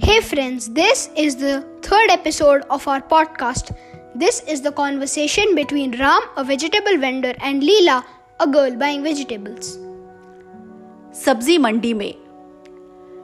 [0.00, 3.74] Hey friends, this is the third episode of our podcast.
[4.14, 8.04] This is the conversation between Ram, a vegetable vendor, and Leela,
[8.40, 9.70] a girl buying vegetables.
[11.14, 12.14] सब्ज़ी मंडी में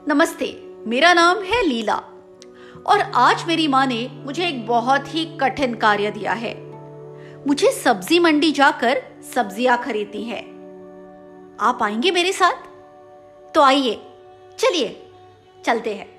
[0.08, 0.48] नमस्ते
[0.86, 1.96] मेरा नाम है लीला
[2.86, 6.54] और आज मेरी माँ ने मुझे एक बहुत ही कठिन कार्य दिया है
[7.46, 9.02] मुझे सब्ज़ी मंडी जाकर
[9.34, 10.42] सब्ज़ियाँ खरीदनी है
[11.60, 12.66] आप आएँगे मेरे साथ
[13.54, 14.00] तो आइए
[14.58, 15.00] चलिए
[15.64, 16.13] चलते हैं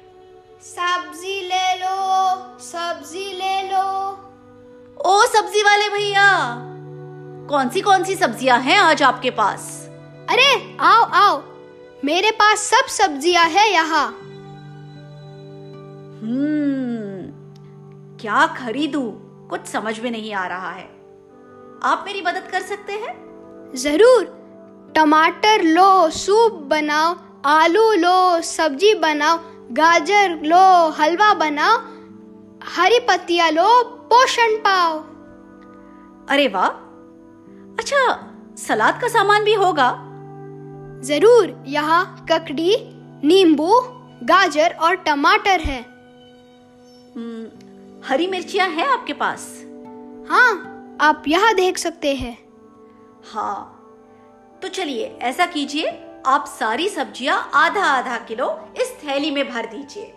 [0.66, 3.82] सब्ज़ी ले लो सब्ज़ी ले लो।
[5.06, 6.30] ओ सब्ज़ी वाले भैया
[7.50, 9.68] कौन सी कौन सी सब्ज़ियाँ हैं आज आपके पास?
[10.30, 10.48] अरे
[10.82, 11.38] आओ आओ।
[12.06, 14.08] मेरे पास सब सब्ज़ियाँ हैं यहाँ।
[16.24, 17.30] हम्म
[18.22, 19.08] क्या खरीदूं?
[19.50, 20.90] कुछ समझ में नहीं आ रहा है।
[21.84, 23.16] आप मेरी मदद कर सकते हैं?
[23.76, 24.24] ज़रूर।
[24.96, 27.16] टमाटर लो सूप बनाओ
[27.50, 29.38] आलू लो सब्ज़ी बनाओ
[29.72, 31.78] गाजर लो हलवा बनाओ
[32.68, 33.68] हरी पत्तियाँ लो
[34.12, 34.98] पोषण पाओ।
[36.30, 36.68] अरे वाह।
[37.80, 38.02] अच्छा
[38.58, 39.90] सलाद का सामान भी होगा।
[41.04, 42.76] ज़रूर यहाँ ककड़ी
[43.24, 43.80] नींबू
[44.24, 45.82] गाजर और टमाटर है।
[47.16, 47.46] हम्म,
[48.08, 49.48] हरी मिर्चियाँ हैं आपके पास?
[50.30, 52.38] हाँ आप यहाँ देख सकते हैं।
[53.34, 53.72] हाँ।
[54.62, 55.88] तो चलिए ऐसा कीजिए
[56.26, 58.48] आप सारी सब्ज़ियाँ आधा आधा किलो
[58.82, 60.14] इस थैली में भर दीजिए।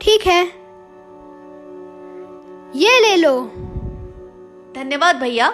[0.00, 0.44] ठीक है।
[2.76, 3.40] ये ले लो।
[4.74, 5.50] धन्यवाद भैया।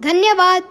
[0.00, 0.62] धन्यवाद।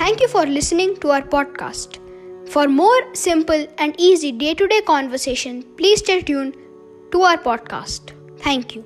[0.00, 2.00] Thank you for listening to our podcast
[2.48, 6.50] for more simple and easy day to day conversation please stay tune
[7.12, 8.10] to our podcast
[8.46, 8.82] thank you